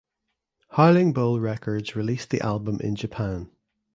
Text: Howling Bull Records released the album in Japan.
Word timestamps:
Howling 0.69 1.13
Bull 1.13 1.39
Records 1.39 1.95
released 1.95 2.31
the 2.31 2.41
album 2.41 2.79
in 2.81 2.95
Japan. 2.95 3.51